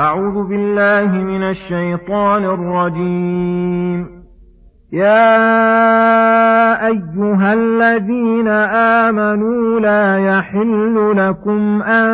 [0.00, 4.22] أعوذ بالله من الشيطان الرجيم.
[4.92, 5.66] يا
[6.86, 8.48] أيها الذين
[9.08, 12.12] آمنوا لا يحل لكم أن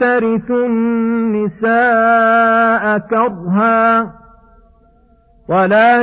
[0.00, 1.72] ترثوا النساء
[2.98, 4.12] كرها
[5.48, 6.02] ولا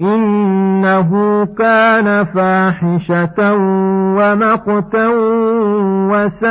[0.00, 3.54] إنه كان فاحشة
[4.18, 5.08] ومقتا
[6.10, 6.50] وساء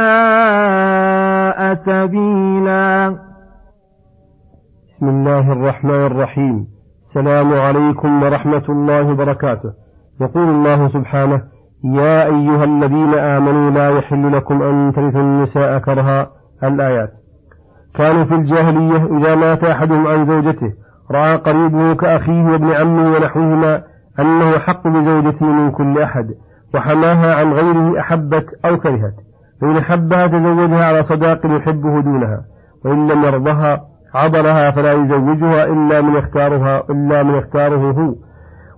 [1.85, 3.15] سبيلا.
[4.87, 6.67] بسم الله الرحمن الرحيم.
[7.09, 9.73] السلام عليكم ورحمة الله وبركاته.
[10.21, 11.41] يقول الله سبحانه
[11.83, 16.27] يا أيها الذين آمنوا لا يحل لكم أن ترثوا النساء كرها
[16.63, 17.09] الآيات.
[17.95, 20.73] كانوا في الجاهلية إذا مات أحدهم عن زوجته
[21.11, 23.81] رأى قريبه كأخيه وابن عمه ونحوهما
[24.19, 26.27] أنه حق بزوجته من كل أحد
[26.75, 29.13] وحماها عن غيره أحبت أو كرهت
[29.61, 32.41] فإن أحبها تزوجها على صداق يحبه دونها
[32.85, 33.81] وإن لم يرضها
[34.15, 38.15] عضلها فلا يزوجها إلا من اختارها إلا من اختاره هو.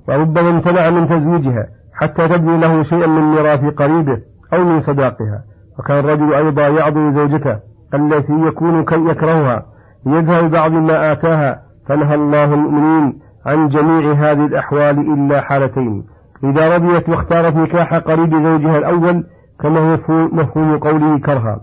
[0.07, 4.18] وربما امتنع من تزويجها حتى تبني له شيئا من ميراث قريبه
[4.53, 5.44] أو من صداقها
[5.80, 7.59] وكان الرجل أيضا يعضل زوجته
[7.94, 9.66] التي يكون يكرهها
[10.06, 16.03] ليذهب بعض ما آتاها فنهى الله المؤمنين عن جميع هذه الأحوال إلا حالتين.
[16.44, 19.23] إذا رضيت واختارت نكاح قريب زوجها الأول
[19.59, 21.59] كما مفهوم قوله كرها.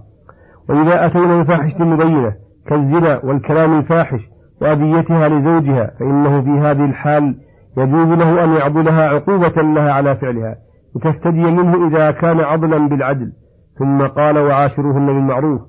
[0.68, 2.32] وإذا أتينا بفاحشة مبينة
[2.66, 4.20] كالزنا والكلام الفاحش
[4.62, 7.36] وأذيتها لزوجها فإنه في هذه الحال
[7.76, 10.56] يجوز له أن يعضلها عقوبة لها على فعلها
[10.96, 13.32] وتفتدي منه إذا كان عضلا بالعدل.
[13.78, 15.60] ثم قال وعاشروهن بالمعروف.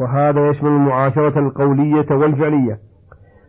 [0.00, 2.78] وهذا يشمل المعاشرة القولية والفعلية.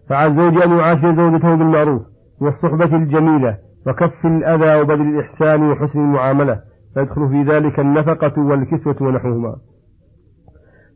[0.10, 2.02] فعلى الزوج أن يعاشر زوجته بالمعروف
[2.42, 3.58] والصحبة الجميلة
[3.88, 6.60] وكف الأذى وبذل الإحسان وحسن المعاملة
[6.94, 9.56] فيدخل في ذلك النفقة والكسوة ونحوهما.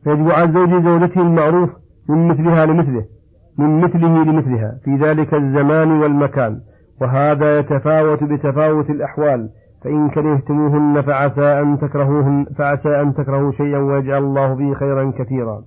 [0.04, 1.70] فيجب على الزوج زوجته المعروف
[2.08, 3.04] من مثلها لمثله
[3.58, 6.60] من مثله لمثلها في ذلك الزمان والمكان.
[7.00, 9.48] وهذا يتفاوت بتفاوت الأحوال
[9.84, 15.62] فإن كرهتموهن فعسى أن تكرهوهن فعسى أن تكرهوا شيئا ويجعل الله فيه خيرا كثيرا.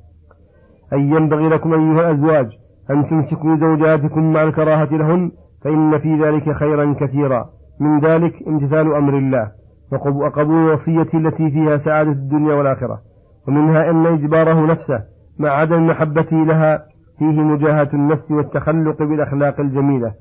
[0.94, 2.50] أي ينبغي لكم أيها الأزواج
[2.92, 5.32] أن تمسكوا زوجاتكم مع الكراهة لهن
[5.64, 7.46] فإن في ذلك خيرا كثيرا.
[7.80, 9.52] من ذلك امتثال أمر الله
[9.92, 13.00] وقبول الوصية التي فيها سعادة الدنيا والآخرة.
[13.48, 15.04] ومنها أن إجباره نفسه
[15.40, 16.84] مع عدم محبته لها
[17.20, 20.12] فيه مجاهة النفس والتخلق بالأخلاق الجميلة.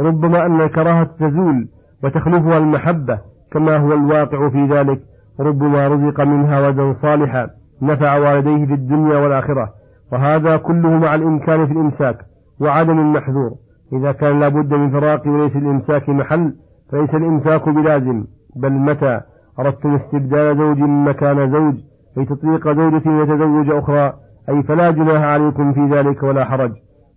[0.00, 1.68] ربما أن الكراهة تزول
[2.04, 3.18] وتخلفها المحبة
[3.52, 5.00] كما هو الواقع في ذلك.
[5.40, 7.48] ربما رزق منها ولدا صالحا
[7.82, 9.77] نفع والديه في الدنيا والآخرة.
[10.12, 12.18] وهذا كله مع الإمكان في الإمساك
[12.60, 13.50] وعدم المحذور.
[13.92, 16.54] إذا كان لابد من فراق وليس الإمساك محل
[16.92, 18.24] فليس الإمساك بلازم
[18.56, 19.20] بل متى؟
[19.58, 21.74] أردتم استبدال زوج مكان زوج
[22.18, 24.12] أي تطليق زوجة وتزوج أخرى
[24.48, 26.72] أي فلا جناح عليكم في ذلك ولا حرج.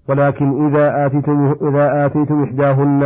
[0.09, 3.03] ولكن إذا آتيتم إذا آتيتم إحداهن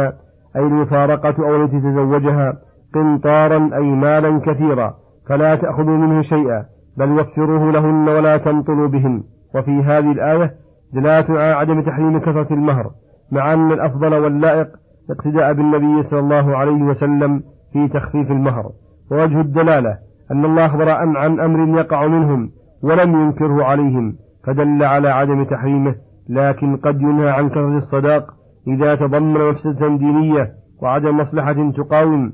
[0.56, 2.54] أي المفارقة أو التي تزوجها
[2.96, 4.94] قنطارا أي مالا كثيرا
[5.30, 6.66] فلا تأخذوا منه شيئا
[6.98, 9.24] بل وفروه لهن ولا تمطلوا بهن.
[9.56, 10.54] وفي هذه الآية
[10.94, 12.92] دلالة على عدم تحريم كثرة المهر
[13.32, 14.68] مع أن الأفضل واللائق
[15.10, 17.44] اقتداء بالنبي صلى الله عليه وسلم
[17.74, 18.72] في تخفيف المهر.
[19.12, 19.98] ووجه الدلالة
[20.32, 22.52] أن الله أخبر عن, أمر يقع منهم
[22.84, 24.16] ولم ينكره عليهم
[24.46, 25.96] فدل على عدم تحريمه
[26.30, 28.34] لكن قد ينهى عن كثرة الصداق
[28.68, 30.52] إذا تضمن مفسدة دينية
[30.82, 32.34] وعدم مصلحة تقاوم.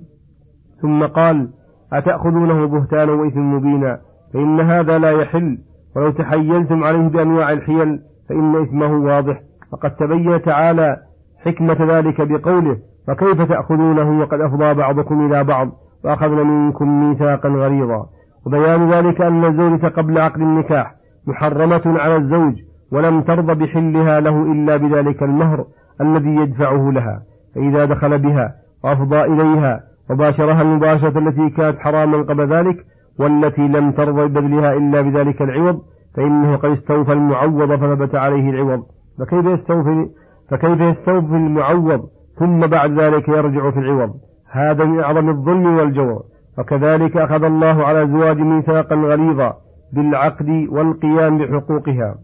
[0.82, 1.50] ثم قال
[1.94, 4.00] أتأخذونه بهتانا وإثم مبينا؟
[4.34, 5.58] فإن هذا لا يحل
[5.96, 8.00] ولو تحيلتم عليه بأنواع الحيل
[8.30, 9.40] فإن إثمه واضح.
[9.72, 10.98] فقد تبين تعالى
[11.46, 12.78] حكمة ذلك بقوله
[13.08, 15.70] فكيف تأخذونه وقد أفضى بعضكم إلى بعض
[16.06, 18.06] وأخذنا منكم ميثاقا غليظا.
[18.46, 20.94] وبيان ذلك أن الزوجة قبل عقد النكاح
[21.28, 22.54] محرمة على الزوج
[22.92, 25.66] ولم ترض بحلها له إلا بذلك المهر
[26.02, 27.22] الذي يدفعه لها.
[27.56, 28.52] فإذا دخل بها
[28.84, 29.80] وأفضى إليها
[30.10, 32.86] وباشرها المباشرة التي كانت حراما قبل ذلك
[33.22, 35.82] والتي لم ترضى ببذلها إلا بذلك العوض
[36.16, 38.84] فإنه قد استوفى المعوض فثبت عليه العوض.
[39.20, 40.10] فكيف يستوفي
[40.50, 42.02] فكيف يستوفي المعوض
[42.40, 44.14] ثم بعد ذلك يرجع في العوض؟
[44.52, 46.22] هذا من أعظم الظلم والجور.
[46.58, 49.54] وكذلك أخذ الله على الزواج ميثاقا غليظا
[49.94, 52.16] بالعقد والقيام بحقوقها.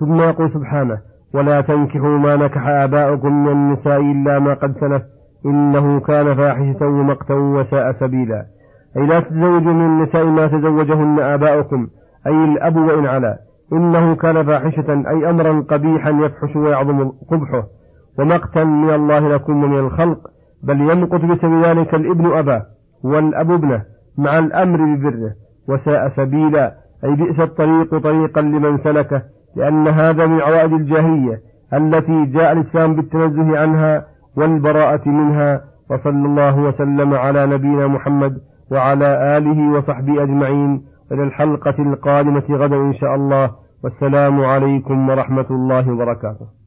[0.00, 0.98] ثم يقول سبحانه
[1.34, 5.02] ولا تنكحوا ما نكح آباؤكم من النساء إلا ما قد سلف
[5.46, 8.57] إنه كان فاحشة ومقتا وساء سبيلا.
[8.96, 11.88] أي لا تتزوجوا من النساء ما تزوجهن آباؤكم
[12.26, 13.38] أي الأب وإن علا.
[13.72, 17.64] إنه كان فاحشة أي أمرا قبيحا يفحش ويعظم قبحه.
[18.18, 20.18] ومقتا من الله لكم ومن الخلق
[20.62, 22.62] بل يمقت بسبب ذلك الابن أباه
[23.04, 23.82] والأب ابنه
[24.18, 25.32] مع الأمر ببره.
[25.68, 26.74] وساء سبيلا
[27.04, 29.22] أي بئس الطريق طريقا لمن سلكه
[29.56, 31.40] لأن هذا من عوائد الجاهلية
[31.74, 34.04] التي جاء الإسلام بالتنزه عنها
[34.36, 35.68] والبراءة منها.
[35.90, 38.38] وصلى الله وسلم على نبينا محمد
[38.72, 40.82] وعلى آله وصحبه أجمعين
[41.12, 43.50] إلى الحلقة القادمة غدا إن شاء الله.
[43.84, 46.57] والسلام عليكم ورحمة الله وبركاته.